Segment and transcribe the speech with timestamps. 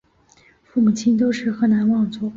[0.63, 2.27] 父母亲都是河南望族。